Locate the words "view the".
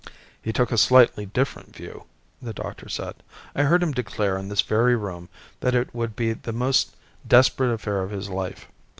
1.75-2.53